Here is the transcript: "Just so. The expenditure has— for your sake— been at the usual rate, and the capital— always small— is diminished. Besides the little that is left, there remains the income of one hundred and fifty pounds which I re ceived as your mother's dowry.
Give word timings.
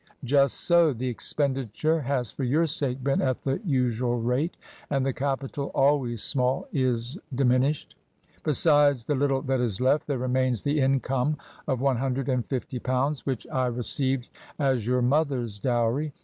"Just 0.23 0.61
so. 0.61 0.93
The 0.93 1.07
expenditure 1.09 2.01
has— 2.01 2.31
for 2.31 2.43
your 2.43 2.65
sake— 2.65 3.03
been 3.03 3.21
at 3.21 3.43
the 3.43 3.61
usual 3.63 4.19
rate, 4.19 4.57
and 4.89 5.05
the 5.05 5.13
capital— 5.13 5.69
always 5.75 6.23
small— 6.23 6.67
is 6.91 7.19
diminished. 7.35 7.95
Besides 8.43 9.03
the 9.03 9.13
little 9.13 9.43
that 9.43 9.59
is 9.59 9.79
left, 9.79 10.07
there 10.07 10.17
remains 10.17 10.63
the 10.63 10.79
income 10.79 11.37
of 11.67 11.81
one 11.81 11.97
hundred 11.97 12.29
and 12.29 12.43
fifty 12.47 12.79
pounds 12.79 13.27
which 13.27 13.45
I 13.53 13.67
re 13.67 13.81
ceived 13.83 14.29
as 14.57 14.87
your 14.87 15.03
mother's 15.03 15.59
dowry. 15.59 16.13